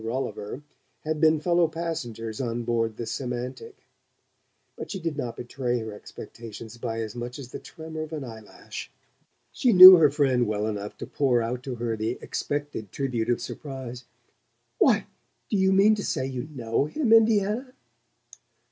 Rolliver 0.03 0.63
had 1.01 1.21
been 1.21 1.39
fellow 1.39 1.67
passengers 1.67 2.41
on 2.41 2.63
board 2.63 2.97
the 2.97 3.05
Semantic. 3.05 3.83
But 4.75 4.89
she 4.89 4.99
did 4.99 5.15
not 5.15 5.37
betray 5.37 5.77
her 5.77 5.93
expectations 5.93 6.79
by 6.79 7.01
as 7.01 7.15
much 7.15 7.37
as 7.37 7.51
the 7.51 7.59
tremor 7.59 8.01
of 8.01 8.11
an 8.11 8.23
eye 8.23 8.39
lash. 8.39 8.89
She 9.51 9.71
knew 9.73 9.97
her 9.97 10.09
friend 10.09 10.47
well 10.47 10.65
enough 10.65 10.97
to 10.97 11.05
pour 11.05 11.43
out 11.43 11.61
to 11.65 11.75
her 11.75 11.95
the 11.95 12.17
expected 12.19 12.91
tribute 12.91 13.29
of 13.29 13.41
surprise. 13.41 14.05
"Why, 14.79 15.05
do 15.51 15.57
you 15.57 15.71
mean 15.71 15.93
to 15.93 16.03
say 16.03 16.25
you 16.25 16.47
know 16.51 16.85
him, 16.85 17.13
Indiana?" 17.13 17.71